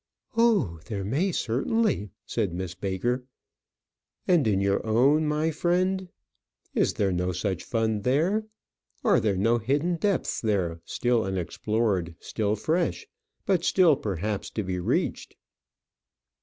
[0.35, 3.23] "Oh, there may, certainly," said Miss Baker.
[4.27, 6.09] "And in your own, my friend?
[6.73, 8.47] Is there no such fund there?
[9.03, 13.05] Are there no hidden depths there unexplored, still fresh,
[13.45, 15.35] but still, perhaps still to be reached?"